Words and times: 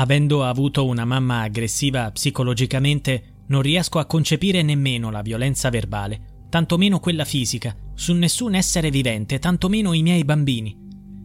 Avendo 0.00 0.44
avuto 0.44 0.86
una 0.86 1.04
mamma 1.04 1.42
aggressiva 1.42 2.10
psicologicamente, 2.10 3.42
non 3.48 3.60
riesco 3.60 3.98
a 3.98 4.06
concepire 4.06 4.62
nemmeno 4.62 5.10
la 5.10 5.20
violenza 5.20 5.68
verbale, 5.68 6.46
tantomeno 6.48 7.00
quella 7.00 7.26
fisica, 7.26 7.76
su 7.94 8.14
nessun 8.14 8.54
essere 8.54 8.90
vivente, 8.90 9.38
tantomeno 9.38 9.92
i 9.92 10.00
miei 10.00 10.24
bambini. 10.24 10.74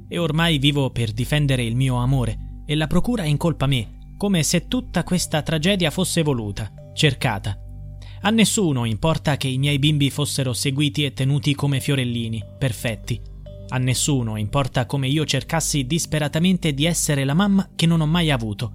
E 0.09 0.17
ormai 0.17 0.57
vivo 0.57 0.89
per 0.89 1.13
difendere 1.13 1.63
il 1.63 1.73
mio 1.73 1.95
amore, 1.95 2.63
e 2.65 2.75
la 2.75 2.87
procura 2.87 3.23
incolpa 3.23 3.65
me, 3.65 4.13
come 4.17 4.43
se 4.43 4.67
tutta 4.67 5.05
questa 5.05 5.41
tragedia 5.41 5.89
fosse 5.89 6.21
voluta, 6.21 6.69
cercata. 6.93 7.57
A 8.23 8.29
nessuno 8.29 8.83
importa 8.83 9.37
che 9.37 9.47
i 9.47 9.57
miei 9.57 9.79
bimbi 9.79 10.09
fossero 10.09 10.51
seguiti 10.51 11.05
e 11.05 11.13
tenuti 11.13 11.55
come 11.55 11.79
fiorellini, 11.79 12.43
perfetti. 12.59 13.21
A 13.69 13.77
nessuno 13.77 14.37
importa 14.37 14.85
come 14.85 15.07
io 15.07 15.25
cercassi 15.25 15.85
disperatamente 15.85 16.73
di 16.73 16.85
essere 16.85 17.23
la 17.23 17.33
mamma 17.33 17.69
che 17.75 17.85
non 17.85 18.01
ho 18.01 18.05
mai 18.05 18.31
avuto. 18.31 18.71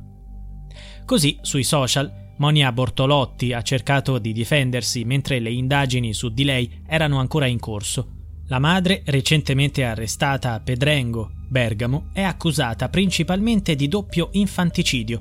Così, 1.05 1.39
sui 1.43 1.65
social, 1.65 2.13
Monia 2.39 2.73
Bortolotti 2.73 3.53
ha 3.53 3.63
cercato 3.63 4.19
di 4.19 4.33
difendersi 4.33 5.05
mentre 5.05 5.41
le 5.41 5.51
indagini 5.51 6.15
su 6.15 6.31
di 6.31 6.45
lei 6.45 6.83
erano 6.87 7.19
ancora 7.19 7.47
in 7.47 7.59
corso. 7.59 8.19
La 8.47 8.59
madre, 8.59 9.03
recentemente 9.05 9.85
arrestata 9.85 10.55
a 10.55 10.61
Pedrengo, 10.61 11.33
Bergamo, 11.49 12.09
è 12.13 12.23
accusata 12.23 12.89
principalmente 12.89 13.77
di 13.77 13.89
doppio 13.89 14.31
infanticidio. 14.33 15.21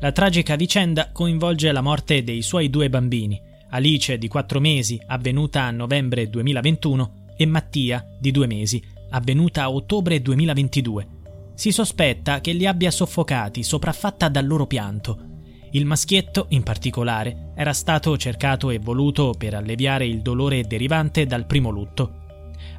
La 0.00 0.10
tragica 0.12 0.56
vicenda 0.56 1.10
coinvolge 1.12 1.70
la 1.70 1.82
morte 1.82 2.24
dei 2.24 2.42
suoi 2.42 2.70
due 2.70 2.88
bambini, 2.90 3.40
Alice 3.70 4.18
di 4.18 4.28
4 4.28 4.60
mesi, 4.60 5.00
avvenuta 5.06 5.64
a 5.64 5.70
novembre 5.70 6.28
2021, 6.28 7.22
e 7.36 7.46
Mattia 7.46 8.06
di 8.18 8.30
2 8.30 8.46
mesi, 8.46 8.82
avvenuta 9.14 9.62
a 9.62 9.70
ottobre 9.70 10.20
2022. 10.20 11.06
Si 11.54 11.70
sospetta 11.70 12.40
che 12.40 12.52
li 12.52 12.66
abbia 12.66 12.90
soffocati, 12.90 13.62
sopraffatta 13.62 14.28
dal 14.28 14.44
loro 14.44 14.66
pianto. 14.66 15.32
Il 15.70 15.86
maschietto, 15.86 16.46
in 16.50 16.64
particolare, 16.64 17.52
era 17.54 17.72
stato 17.72 18.16
cercato 18.16 18.70
e 18.70 18.78
voluto 18.78 19.34
per 19.38 19.54
alleviare 19.54 20.06
il 20.06 20.20
dolore 20.20 20.62
derivante 20.62 21.26
dal 21.26 21.46
primo 21.46 21.70
lutto. 21.70 22.22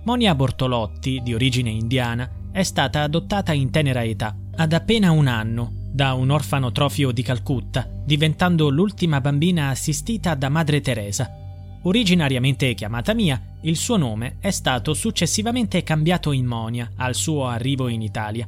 Monia 0.03 0.35
Bortolotti, 0.35 1.21
di 1.23 1.33
origine 1.33 1.69
indiana, 1.69 2.29
è 2.51 2.63
stata 2.63 3.01
adottata 3.01 3.53
in 3.53 3.71
tenera 3.71 4.03
età, 4.03 4.35
ad 4.55 4.73
appena 4.73 5.11
un 5.11 5.27
anno, 5.27 5.71
da 5.91 6.13
un 6.13 6.29
orfanotrofio 6.29 7.11
di 7.11 7.21
Calcutta, 7.21 7.87
diventando 8.03 8.69
l'ultima 8.69 9.21
bambina 9.21 9.69
assistita 9.69 10.35
da 10.35 10.49
Madre 10.49 10.81
Teresa. 10.81 11.44
Originariamente 11.87 12.73
chiamata 12.73 13.13
Mia, 13.13 13.39
il 13.61 13.75
suo 13.77 13.95
nome 13.97 14.37
è 14.39 14.49
stato 14.49 14.95
successivamente 14.95 15.83
cambiato 15.83 16.31
in 16.31 16.45
Monia 16.45 16.91
al 16.95 17.13
suo 17.13 17.45
arrivo 17.45 17.89
in 17.89 18.01
Italia. 18.01 18.47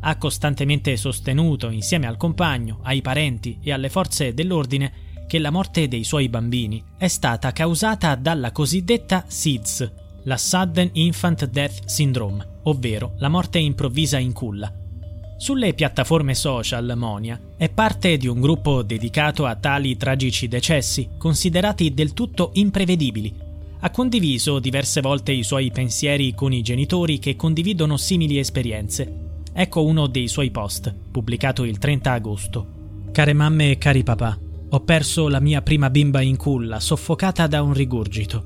Ha 0.00 0.16
costantemente 0.16 0.96
sostenuto, 0.96 1.68
insieme 1.68 2.06
al 2.06 2.16
compagno, 2.16 2.78
ai 2.84 3.02
parenti 3.02 3.58
e 3.62 3.72
alle 3.72 3.90
forze 3.90 4.32
dell'ordine, 4.32 5.06
che 5.26 5.38
la 5.38 5.50
morte 5.50 5.86
dei 5.86 6.02
suoi 6.02 6.30
bambini 6.30 6.82
è 6.96 7.08
stata 7.08 7.52
causata 7.52 8.14
dalla 8.14 8.52
cosiddetta 8.52 9.24
SIDS, 9.26 9.92
la 10.22 10.38
Sudden 10.38 10.88
Infant 10.94 11.44
Death 11.44 11.84
Syndrome, 11.84 12.60
ovvero 12.62 13.12
la 13.18 13.28
morte 13.28 13.58
improvvisa 13.58 14.16
in 14.16 14.32
culla. 14.32 14.72
Sulle 15.40 15.72
piattaforme 15.72 16.34
social 16.34 16.94
Monia 16.96 17.40
è 17.56 17.68
parte 17.68 18.16
di 18.16 18.26
un 18.26 18.40
gruppo 18.40 18.82
dedicato 18.82 19.46
a 19.46 19.54
tali 19.54 19.96
tragici 19.96 20.48
decessi, 20.48 21.10
considerati 21.16 21.94
del 21.94 22.12
tutto 22.12 22.50
imprevedibili. 22.54 23.32
Ha 23.78 23.90
condiviso 23.90 24.58
diverse 24.58 25.00
volte 25.00 25.30
i 25.30 25.44
suoi 25.44 25.70
pensieri 25.70 26.34
con 26.34 26.52
i 26.52 26.60
genitori 26.60 27.20
che 27.20 27.36
condividono 27.36 27.96
simili 27.96 28.36
esperienze. 28.40 29.42
Ecco 29.52 29.84
uno 29.84 30.08
dei 30.08 30.26
suoi 30.26 30.50
post, 30.50 30.92
pubblicato 31.12 31.62
il 31.62 31.78
30 31.78 32.12
agosto. 32.12 32.66
Care 33.12 33.32
mamme 33.32 33.70
e 33.70 33.78
cari 33.78 34.02
papà, 34.02 34.36
ho 34.70 34.80
perso 34.80 35.28
la 35.28 35.38
mia 35.38 35.62
prima 35.62 35.88
bimba 35.88 36.20
in 36.20 36.36
culla, 36.36 36.80
soffocata 36.80 37.46
da 37.46 37.62
un 37.62 37.74
rigurgito. 37.74 38.44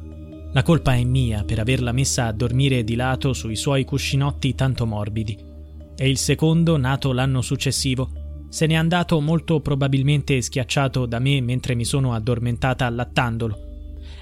La 0.53 0.63
colpa 0.63 0.95
è 0.95 1.03
mia 1.05 1.43
per 1.43 1.59
averla 1.59 1.93
messa 1.93 2.27
a 2.27 2.33
dormire 2.33 2.85
di 2.85 2.97
lato 2.97 3.33
sui 3.33 3.57
suoi 3.57 3.87
cuscinotti 3.87 4.55
tanto 4.55 4.85
morbidi. 4.85 5.52
E 6.03 6.09
il 6.09 6.19
secondo, 6.19 6.77
nato 6.77 7.13
l'anno 7.13 7.43
successivo, 7.43 8.47
se 8.49 8.67
n'è 8.67 8.75
andato 8.75 9.21
molto 9.21 9.61
probabilmente 9.61 10.43
schiacciato 10.43 11.07
da 11.07 11.21
me 11.21 11.41
mentre 11.41 11.77
mi 11.77 11.85
sono 11.85 12.13
addormentata 12.13 12.87
allattandolo. 12.87 13.57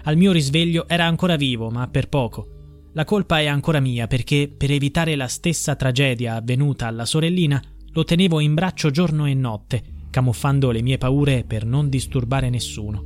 Al 0.03 0.19
mio 0.19 0.31
risveglio 0.31 0.87
era 0.87 1.07
ancora 1.07 1.37
vivo, 1.37 1.71
ma 1.71 1.89
per 1.89 2.11
poco. 2.11 2.89
La 2.93 3.07
colpa 3.07 3.41
è 3.41 3.47
ancora 3.47 3.81
mia 3.81 4.09
perché, 4.09 4.53
per 4.55 4.71
evitare 4.71 5.17
la 5.17 5.27
stessa 5.27 5.75
tragedia 5.75 6.35
avvenuta 6.35 6.87
alla 6.87 7.07
sorellina, 7.07 7.63
lo 7.93 8.05
tenevo 8.05 8.41
in 8.41 8.53
braccio 8.53 8.91
giorno 8.91 9.25
e 9.25 9.33
notte, 9.33 9.83
camuffando 10.11 10.71
le 10.73 10.83
mie 10.83 10.99
paure 10.99 11.45
per 11.45 11.65
non 11.65 11.89
disturbare 11.89 12.51
nessuno. 12.51 13.03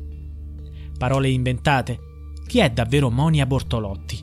Parole 0.98 1.28
inventate, 1.28 2.00
chi 2.44 2.58
è 2.58 2.70
davvero 2.70 3.08
Monia 3.08 3.46
Bortolotti? 3.46 4.18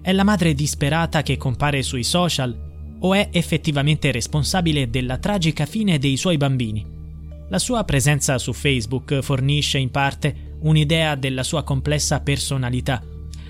È 0.00 0.12
la 0.12 0.22
madre 0.22 0.54
disperata 0.54 1.22
che 1.22 1.36
compare 1.36 1.82
sui 1.82 2.04
social 2.04 2.70
o 3.04 3.12
è 3.12 3.28
effettivamente 3.32 4.10
responsabile 4.10 4.88
della 4.88 5.18
tragica 5.18 5.66
fine 5.66 5.98
dei 5.98 6.16
suoi 6.16 6.38
bambini? 6.38 6.84
La 7.48 7.58
sua 7.58 7.84
presenza 7.84 8.38
su 8.38 8.54
Facebook 8.54 9.20
fornisce 9.20 9.76
in 9.76 9.90
parte 9.90 10.56
un'idea 10.60 11.14
della 11.14 11.42
sua 11.42 11.62
complessa 11.64 12.20
personalità. 12.20 13.02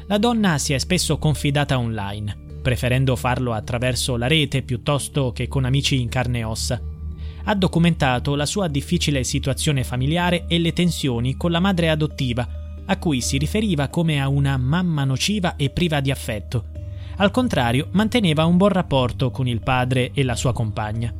La 0.06 0.18
donna 0.18 0.58
si 0.58 0.72
è 0.72 0.78
spesso 0.78 1.18
confidata 1.18 1.78
online, 1.78 2.36
preferendo 2.62 3.14
farlo 3.14 3.52
attraverso 3.52 4.16
la 4.16 4.26
rete 4.26 4.62
piuttosto 4.62 5.30
che 5.30 5.46
con 5.46 5.64
amici 5.64 6.00
in 6.00 6.08
carne 6.08 6.40
e 6.40 6.44
ossa. 6.44 6.80
Ha 7.44 7.54
documentato 7.54 8.34
la 8.34 8.46
sua 8.46 8.66
difficile 8.66 9.22
situazione 9.22 9.84
familiare 9.84 10.46
e 10.48 10.58
le 10.58 10.72
tensioni 10.72 11.36
con 11.36 11.52
la 11.52 11.60
madre 11.60 11.90
adottiva, 11.90 12.48
a 12.86 12.98
cui 12.98 13.20
si 13.20 13.38
riferiva 13.38 13.86
come 13.86 14.20
a 14.20 14.28
una 14.28 14.56
mamma 14.56 15.04
nociva 15.04 15.54
e 15.54 15.70
priva 15.70 16.00
di 16.00 16.10
affetto. 16.10 16.73
Al 17.16 17.30
contrario, 17.30 17.88
manteneva 17.92 18.44
un 18.44 18.56
buon 18.56 18.70
rapporto 18.70 19.30
con 19.30 19.46
il 19.46 19.60
padre 19.60 20.10
e 20.12 20.24
la 20.24 20.34
sua 20.34 20.52
compagna. 20.52 21.12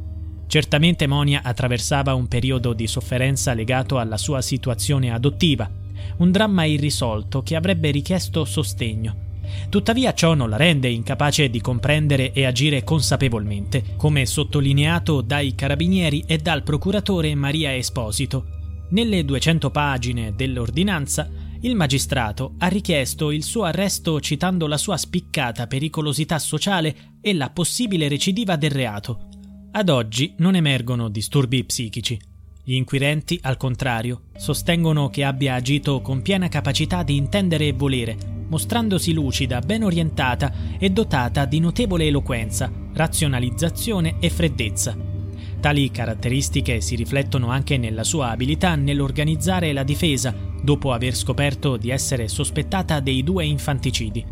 Certamente 0.46 1.06
Monia 1.06 1.42
attraversava 1.42 2.14
un 2.14 2.26
periodo 2.26 2.72
di 2.72 2.86
sofferenza 2.86 3.54
legato 3.54 3.98
alla 3.98 4.16
sua 4.16 4.42
situazione 4.42 5.12
adottiva, 5.12 5.70
un 6.18 6.30
dramma 6.30 6.64
irrisolto 6.64 7.42
che 7.42 7.56
avrebbe 7.56 7.90
richiesto 7.90 8.44
sostegno. 8.44 9.22
Tuttavia 9.68 10.12
ciò 10.14 10.34
non 10.34 10.50
la 10.50 10.56
rende 10.56 10.88
incapace 10.88 11.48
di 11.48 11.60
comprendere 11.60 12.32
e 12.32 12.44
agire 12.44 12.82
consapevolmente, 12.82 13.94
come 13.96 14.26
sottolineato 14.26 15.20
dai 15.20 15.54
carabinieri 15.54 16.24
e 16.26 16.38
dal 16.38 16.62
procuratore 16.62 17.34
Maria 17.34 17.74
Esposito. 17.74 18.46
Nelle 18.90 19.24
200 19.24 19.70
pagine 19.70 20.34
dell'ordinanza 20.34 21.28
il 21.64 21.74
magistrato 21.74 22.54
ha 22.58 22.68
richiesto 22.68 23.30
il 23.30 23.42
suo 23.42 23.64
arresto 23.64 24.20
citando 24.20 24.66
la 24.66 24.76
sua 24.76 24.98
spiccata 24.98 25.66
pericolosità 25.66 26.38
sociale 26.38 26.94
e 27.22 27.32
la 27.32 27.48
possibile 27.50 28.06
recidiva 28.08 28.56
del 28.56 28.70
reato. 28.70 29.28
Ad 29.72 29.88
oggi 29.88 30.34
non 30.38 30.56
emergono 30.56 31.08
disturbi 31.08 31.64
psichici. 31.64 32.20
Gli 32.62 32.74
inquirenti, 32.74 33.38
al 33.42 33.56
contrario, 33.56 34.24
sostengono 34.36 35.08
che 35.08 35.24
abbia 35.24 35.54
agito 35.54 36.00
con 36.02 36.20
piena 36.20 36.48
capacità 36.48 37.02
di 37.02 37.16
intendere 37.16 37.68
e 37.68 37.72
volere, 37.72 38.16
mostrandosi 38.46 39.12
lucida, 39.14 39.60
ben 39.60 39.84
orientata 39.84 40.52
e 40.78 40.90
dotata 40.90 41.46
di 41.46 41.60
notevole 41.60 42.06
eloquenza, 42.06 42.70
razionalizzazione 42.92 44.16
e 44.20 44.28
freddezza. 44.28 45.13
Tali 45.64 45.90
caratteristiche 45.90 46.82
si 46.82 46.94
riflettono 46.94 47.48
anche 47.48 47.78
nella 47.78 48.04
sua 48.04 48.28
abilità 48.28 48.74
nell'organizzare 48.74 49.72
la 49.72 49.82
difesa 49.82 50.34
dopo 50.62 50.92
aver 50.92 51.16
scoperto 51.16 51.78
di 51.78 51.88
essere 51.88 52.28
sospettata 52.28 53.00
dei 53.00 53.22
due 53.22 53.46
infanticidi. 53.46 54.22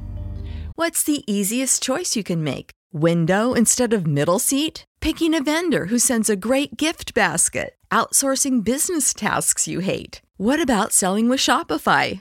What's 0.75 1.04
the 1.04 1.22
easiest 1.25 1.82
choice 1.82 2.19
you 2.19 2.22
can 2.22 2.43
make? 2.43 2.75
Window 2.93 3.54
instead 3.54 3.94
of 3.94 4.04
middle 4.04 4.38
seat? 4.38 4.84
Picking 5.00 5.32
a 5.32 5.41
vendor 5.43 5.87
who 5.91 5.97
sends 5.97 6.28
a 6.28 6.37
great 6.37 6.76
gift 6.76 7.15
basket? 7.15 7.76
Outsourcing 7.91 8.62
business 8.62 9.14
tasks 9.14 9.67
you 9.67 9.81
hate? 9.81 10.20
What 10.37 10.61
about 10.61 10.93
selling 10.93 11.31
with 11.31 11.40
Shopify? 11.40 12.20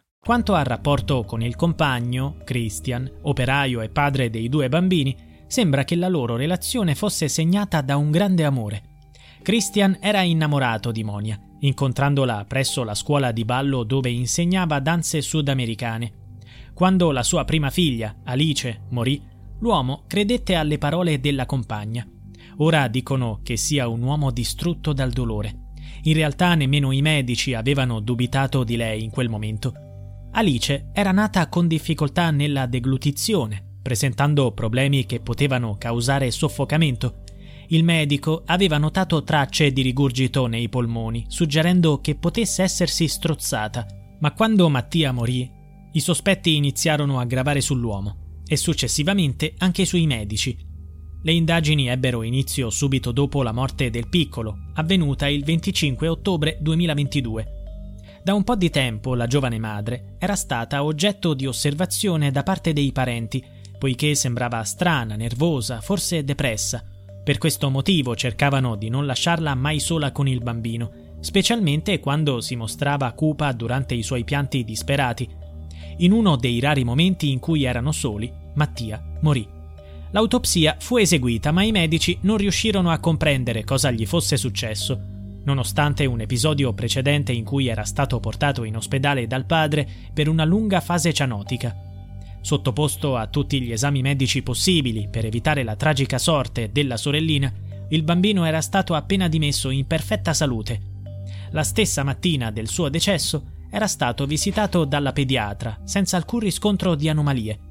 Quanto 0.23 0.53
al 0.53 0.65
rapporto 0.65 1.23
con 1.23 1.41
il 1.41 1.55
compagno, 1.55 2.37
Christian, 2.43 3.09
operaio 3.23 3.81
e 3.81 3.89
padre 3.89 4.29
dei 4.29 4.49
due 4.49 4.69
bambini, 4.69 5.17
sembra 5.47 5.83
che 5.83 5.95
la 5.95 6.09
loro 6.09 6.35
relazione 6.35 6.93
fosse 6.93 7.27
segnata 7.27 7.81
da 7.81 7.97
un 7.97 8.11
grande 8.11 8.43
amore. 8.43 8.83
Christian 9.41 9.97
era 9.99 10.21
innamorato 10.21 10.91
di 10.91 11.03
Monia, 11.03 11.39
incontrandola 11.61 12.45
presso 12.47 12.83
la 12.83 12.93
scuola 12.93 13.31
di 13.31 13.43
ballo 13.45 13.83
dove 13.83 14.11
insegnava 14.11 14.79
danze 14.79 15.21
sudamericane. 15.21 16.13
Quando 16.75 17.09
la 17.09 17.23
sua 17.23 17.43
prima 17.43 17.71
figlia, 17.71 18.17
Alice, 18.25 18.83
morì, 18.89 19.19
l'uomo 19.57 20.03
credette 20.05 20.53
alle 20.53 20.77
parole 20.77 21.19
della 21.19 21.47
compagna. 21.47 22.07
Ora 22.57 22.87
dicono 22.89 23.39
che 23.41 23.57
sia 23.57 23.87
un 23.87 24.03
uomo 24.03 24.29
distrutto 24.29 24.93
dal 24.93 25.09
dolore. 25.09 25.71
In 26.03 26.13
realtà 26.13 26.53
nemmeno 26.53 26.91
i 26.91 27.01
medici 27.01 27.55
avevano 27.55 27.99
dubitato 27.99 28.63
di 28.63 28.75
lei 28.75 29.03
in 29.03 29.09
quel 29.09 29.27
momento. 29.27 29.89
Alice 30.33 30.91
era 30.93 31.11
nata 31.11 31.49
con 31.49 31.67
difficoltà 31.67 32.31
nella 32.31 32.65
deglutizione, 32.65 33.79
presentando 33.81 34.53
problemi 34.53 35.05
che 35.05 35.19
potevano 35.19 35.75
causare 35.77 36.31
soffocamento. 36.31 37.23
Il 37.67 37.83
medico 37.83 38.43
aveva 38.45 38.77
notato 38.77 39.23
tracce 39.23 39.73
di 39.73 39.81
rigurgito 39.81 40.47
nei 40.47 40.69
polmoni, 40.69 41.25
suggerendo 41.27 41.99
che 41.99 42.15
potesse 42.15 42.63
essersi 42.63 43.09
strozzata. 43.09 43.85
Ma 44.19 44.33
quando 44.33 44.69
Mattia 44.69 45.11
morì, 45.11 45.49
i 45.93 45.99
sospetti 45.99 46.55
iniziarono 46.55 47.19
a 47.19 47.25
gravare 47.25 47.59
sull'uomo 47.59 48.41
e 48.47 48.55
successivamente 48.55 49.53
anche 49.57 49.83
sui 49.83 50.05
medici. 50.05 50.57
Le 51.23 51.31
indagini 51.33 51.89
ebbero 51.89 52.23
inizio 52.23 52.69
subito 52.69 53.11
dopo 53.11 53.43
la 53.43 53.51
morte 53.51 53.89
del 53.89 54.07
piccolo, 54.07 54.69
avvenuta 54.75 55.27
il 55.27 55.43
25 55.43 56.07
ottobre 56.07 56.57
2022. 56.61 57.60
Da 58.23 58.35
un 58.35 58.43
po' 58.43 58.55
di 58.55 58.69
tempo 58.69 59.15
la 59.15 59.25
giovane 59.25 59.57
madre 59.57 60.15
era 60.19 60.35
stata 60.35 60.83
oggetto 60.83 61.33
di 61.33 61.47
osservazione 61.47 62.29
da 62.29 62.43
parte 62.43 62.71
dei 62.71 62.91
parenti, 62.91 63.43
poiché 63.79 64.13
sembrava 64.13 64.63
strana, 64.63 65.15
nervosa, 65.15 65.81
forse 65.81 66.23
depressa. 66.23 66.83
Per 67.23 67.39
questo 67.39 67.71
motivo 67.71 68.15
cercavano 68.15 68.75
di 68.75 68.89
non 68.89 69.07
lasciarla 69.07 69.55
mai 69.55 69.79
sola 69.79 70.11
con 70.11 70.27
il 70.27 70.39
bambino, 70.39 70.91
specialmente 71.19 71.99
quando 71.99 72.41
si 72.41 72.55
mostrava 72.55 73.11
cupa 73.13 73.51
durante 73.53 73.95
i 73.95 74.03
suoi 74.03 74.23
pianti 74.23 74.63
disperati. 74.63 75.27
In 75.97 76.11
uno 76.11 76.35
dei 76.35 76.59
rari 76.59 76.83
momenti 76.83 77.31
in 77.31 77.39
cui 77.39 77.63
erano 77.63 77.91
soli, 77.91 78.31
Mattia 78.53 79.03
morì. 79.21 79.47
L'autopsia 80.11 80.75
fu 80.77 80.97
eseguita, 80.97 81.51
ma 81.51 81.63
i 81.63 81.71
medici 81.71 82.17
non 82.21 82.37
riuscirono 82.37 82.91
a 82.91 82.99
comprendere 82.99 83.63
cosa 83.63 83.89
gli 83.89 84.05
fosse 84.05 84.37
successo, 84.37 85.10
nonostante 85.43 86.05
un 86.05 86.21
episodio 86.21 86.73
precedente 86.73 87.31
in 87.31 87.43
cui 87.43 87.67
era 87.67 87.83
stato 87.83 88.19
portato 88.19 88.63
in 88.63 88.75
ospedale 88.75 89.27
dal 89.27 89.45
padre 89.45 89.87
per 90.13 90.27
una 90.27 90.45
lunga 90.45 90.79
fase 90.81 91.13
cianotica. 91.13 91.75
Sottoposto 92.41 93.17
a 93.17 93.27
tutti 93.27 93.61
gli 93.61 93.71
esami 93.71 94.01
medici 94.01 94.41
possibili 94.41 95.07
per 95.09 95.25
evitare 95.25 95.63
la 95.63 95.75
tragica 95.75 96.17
sorte 96.17 96.71
della 96.71 96.97
sorellina, 96.97 97.51
il 97.89 98.03
bambino 98.03 98.45
era 98.45 98.61
stato 98.61 98.93
appena 98.93 99.27
dimesso 99.27 99.69
in 99.69 99.85
perfetta 99.85 100.33
salute. 100.33 100.89
La 101.51 101.63
stessa 101.63 102.03
mattina 102.03 102.51
del 102.51 102.67
suo 102.67 102.89
decesso 102.89 103.59
era 103.69 103.87
stato 103.87 104.25
visitato 104.25 104.85
dalla 104.85 105.13
pediatra 105.13 105.79
senza 105.83 106.17
alcun 106.17 106.39
riscontro 106.39 106.95
di 106.95 107.09
anomalie 107.09 107.69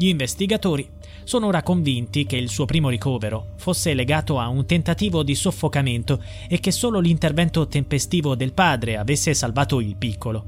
gli 0.00 0.08
investigatori 0.08 0.88
sono 1.24 1.48
ora 1.48 1.62
convinti 1.62 2.24
che 2.24 2.36
il 2.36 2.48
suo 2.48 2.64
primo 2.64 2.88
ricovero 2.88 3.52
fosse 3.56 3.92
legato 3.92 4.38
a 4.38 4.48
un 4.48 4.64
tentativo 4.64 5.22
di 5.22 5.34
soffocamento 5.34 6.22
e 6.48 6.58
che 6.58 6.70
solo 6.70 7.00
l'intervento 7.00 7.68
tempestivo 7.68 8.34
del 8.34 8.54
padre 8.54 8.96
avesse 8.96 9.34
salvato 9.34 9.78
il 9.78 9.96
piccolo. 9.96 10.46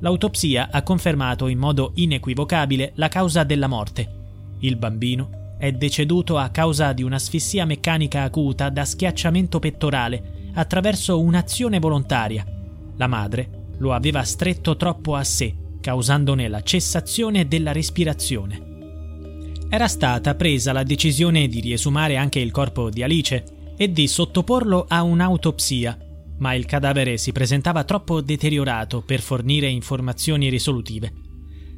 L'autopsia 0.00 0.68
ha 0.70 0.82
confermato 0.82 1.48
in 1.48 1.56
modo 1.56 1.92
inequivocabile 1.94 2.92
la 2.96 3.08
causa 3.08 3.42
della 3.42 3.68
morte. 3.68 4.18
Il 4.58 4.76
bambino 4.76 5.54
è 5.56 5.72
deceduto 5.72 6.36
a 6.36 6.50
causa 6.50 6.92
di 6.92 7.02
un'asfissia 7.02 7.64
meccanica 7.64 8.22
acuta 8.22 8.68
da 8.68 8.84
schiacciamento 8.84 9.60
pettorale 9.60 10.50
attraverso 10.52 11.18
un'azione 11.18 11.78
volontaria. 11.78 12.44
La 12.98 13.06
madre 13.06 13.68
lo 13.78 13.94
aveva 13.94 14.22
stretto 14.24 14.76
troppo 14.76 15.14
a 15.14 15.24
sé, 15.24 15.54
causandone 15.80 16.48
la 16.48 16.62
cessazione 16.62 17.48
della 17.48 17.72
respirazione 17.72 18.68
era 19.72 19.86
stata 19.86 20.34
presa 20.34 20.72
la 20.72 20.82
decisione 20.82 21.46
di 21.46 21.60
riesumare 21.60 22.16
anche 22.16 22.40
il 22.40 22.50
corpo 22.50 22.90
di 22.90 23.04
Alice 23.04 23.72
e 23.76 23.92
di 23.92 24.08
sottoporlo 24.08 24.84
a 24.88 25.02
un'autopsia, 25.02 25.96
ma 26.38 26.54
il 26.54 26.66
cadavere 26.66 27.16
si 27.16 27.30
presentava 27.30 27.84
troppo 27.84 28.20
deteriorato 28.20 29.00
per 29.00 29.20
fornire 29.20 29.68
informazioni 29.68 30.48
risolutive. 30.48 31.12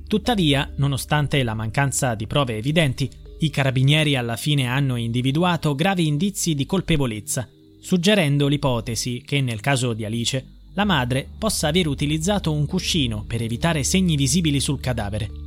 Tuttavia, 0.08 0.72
nonostante 0.76 1.42
la 1.42 1.52
mancanza 1.52 2.14
di 2.14 2.26
prove 2.26 2.56
evidenti, 2.56 3.10
i 3.40 3.50
carabinieri 3.50 4.16
alla 4.16 4.36
fine 4.36 4.68
hanno 4.68 4.96
individuato 4.96 5.74
gravi 5.74 6.06
indizi 6.06 6.54
di 6.54 6.64
colpevolezza, 6.64 7.46
suggerendo 7.78 8.48
l'ipotesi 8.48 9.22
che 9.22 9.42
nel 9.42 9.60
caso 9.60 9.92
di 9.92 10.06
Alice 10.06 10.46
la 10.72 10.86
madre 10.86 11.28
possa 11.38 11.68
aver 11.68 11.88
utilizzato 11.88 12.52
un 12.52 12.64
cuscino 12.64 13.22
per 13.26 13.42
evitare 13.42 13.84
segni 13.84 14.16
visibili 14.16 14.60
sul 14.60 14.80
cadavere. 14.80 15.41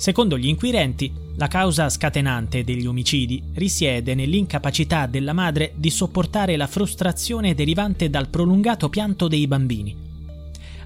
Secondo 0.00 0.38
gli 0.38 0.46
inquirenti, 0.46 1.12
la 1.34 1.46
causa 1.46 1.90
scatenante 1.90 2.64
degli 2.64 2.86
omicidi 2.86 3.42
risiede 3.52 4.14
nell'incapacità 4.14 5.04
della 5.04 5.34
madre 5.34 5.72
di 5.76 5.90
sopportare 5.90 6.56
la 6.56 6.66
frustrazione 6.66 7.54
derivante 7.54 8.08
dal 8.08 8.28
prolungato 8.28 8.88
pianto 8.88 9.28
dei 9.28 9.46
bambini. 9.46 9.94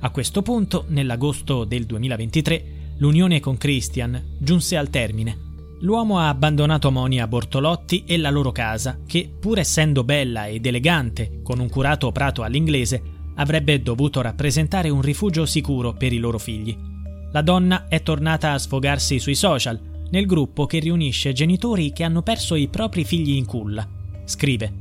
A 0.00 0.10
questo 0.10 0.42
punto, 0.42 0.86
nell'agosto 0.88 1.62
del 1.62 1.86
2023, 1.86 2.64
l'unione 2.96 3.38
con 3.38 3.56
Christian 3.56 4.20
giunse 4.36 4.76
al 4.76 4.90
termine. 4.90 5.38
L'uomo 5.82 6.18
ha 6.18 6.28
abbandonato 6.28 6.90
Monia 6.90 7.28
Bortolotti 7.28 8.02
e 8.04 8.16
la 8.16 8.30
loro 8.30 8.50
casa, 8.50 8.98
che, 9.06 9.30
pur 9.38 9.60
essendo 9.60 10.02
bella 10.02 10.48
ed 10.48 10.66
elegante, 10.66 11.38
con 11.44 11.60
un 11.60 11.68
curato 11.68 12.10
prato 12.10 12.42
all'inglese, 12.42 13.00
avrebbe 13.36 13.80
dovuto 13.80 14.20
rappresentare 14.20 14.88
un 14.88 15.02
rifugio 15.02 15.46
sicuro 15.46 15.92
per 15.92 16.12
i 16.12 16.18
loro 16.18 16.38
figli 16.38 16.92
la 17.34 17.42
donna 17.42 17.86
è 17.88 18.00
tornata 18.00 18.52
a 18.52 18.58
sfogarsi 18.58 19.18
sui 19.18 19.34
social, 19.34 19.80
nel 20.10 20.24
gruppo 20.24 20.66
che 20.66 20.78
riunisce 20.78 21.32
genitori 21.32 21.92
che 21.92 22.04
hanno 22.04 22.22
perso 22.22 22.54
i 22.54 22.68
propri 22.68 23.04
figli 23.04 23.32
in 23.32 23.44
culla. 23.44 23.84
Scrive: 24.24 24.72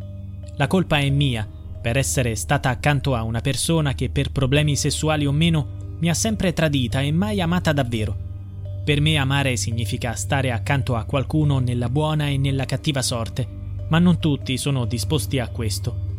La 0.57 0.67
colpa 0.67 0.99
è 0.99 1.09
mia 1.09 1.49
per 1.81 1.97
essere 1.97 2.35
stata 2.35 2.69
accanto 2.69 3.15
a 3.15 3.23
una 3.23 3.41
persona 3.41 3.95
che 3.95 4.11
per 4.11 4.31
problemi 4.31 4.75
sessuali 4.75 5.25
o 5.25 5.31
meno 5.31 5.95
mi 5.97 6.09
ha 6.09 6.13
sempre 6.13 6.53
tradita 6.53 7.01
e 7.01 7.11
mai 7.11 7.41
amata 7.41 7.73
davvero. 7.73 8.15
Per 8.85 9.01
me 9.01 9.17
amare 9.17 9.57
significa 9.57 10.13
stare 10.13 10.51
accanto 10.51 10.95
a 10.95 11.05
qualcuno 11.05 11.57
nella 11.57 11.89
buona 11.89 12.27
e 12.27 12.37
nella 12.37 12.65
cattiva 12.65 13.01
sorte, 13.01 13.47
ma 13.87 13.97
non 13.97 14.19
tutti 14.19 14.57
sono 14.57 14.85
disposti 14.85 15.39
a 15.39 15.47
questo. 15.47 16.11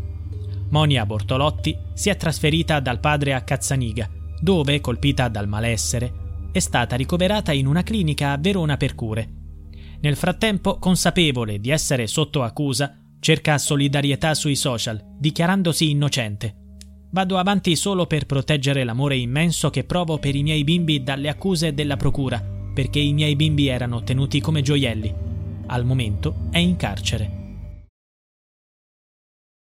Monia 0.71 1.07
Bortolotti 1.07 1.79
si 1.93 2.09
è 2.09 2.17
trasferita 2.17 2.81
dal 2.81 2.99
padre 2.99 3.35
a 3.35 3.43
Cazzaniga, 3.43 4.11
dove, 4.41 4.81
colpita 4.81 5.29
dal 5.29 5.47
malessere, 5.47 6.23
è 6.55 6.61
stata 6.61 6.95
ricoverata 6.95 7.51
in 7.51 7.67
una 7.67 7.83
clinica 7.83 8.31
a 8.31 8.39
Verona 8.39 8.77
per 8.77 8.95
cure. 8.95 9.29
Nel 10.03 10.15
frattempo, 10.15 10.79
consapevole 10.79 11.59
di 11.59 11.71
essere 11.71 12.07
sotto 12.07 12.45
accusa, 12.45 12.97
cerca 13.19 13.59
solidarietà 13.59 14.35
sui 14.35 14.55
social, 14.55 15.03
dichiarandosi 15.19 15.91
innocente. 15.91 16.55
Vado 17.11 17.39
avanti 17.39 17.75
solo 17.75 18.07
per 18.07 18.27
proteggere 18.27 18.85
l'amore 18.85 19.17
immenso 19.17 19.69
che 19.71 19.83
provo 19.83 20.19
per 20.19 20.37
i 20.37 20.45
miei 20.45 20.63
bimbi 20.63 21.03
dalle 21.03 21.29
accuse 21.29 21.75
della 21.75 21.97
procura, 21.97 22.41
perché 22.73 23.01
i 23.01 23.13
miei 23.13 23.35
bimbi 23.35 23.67
erano 23.67 24.05
tenuti 24.05 24.41
come 24.41 24.63
gioielli. 24.63 25.13
Al 25.67 25.85
momento 25.85 26.47
è 26.53 26.59
in 26.59 26.77
carcere. 26.77 27.44